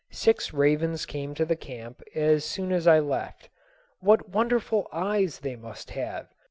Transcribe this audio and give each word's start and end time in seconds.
Six 0.09 0.51
ravens 0.51 1.05
came 1.05 1.35
to 1.35 1.45
the 1.45 1.55
camp 1.55 2.01
as 2.15 2.43
soon 2.43 2.71
as 2.71 2.87
I 2.87 2.97
left. 2.97 3.49
What 3.99 4.29
wonderful 4.29 4.87
eyes 4.91 5.41
they 5.41 5.55
must 5.55 5.91
have! 5.91 6.33